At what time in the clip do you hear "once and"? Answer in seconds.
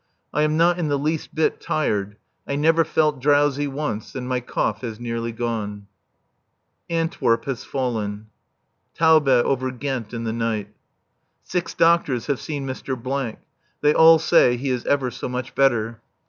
3.67-4.27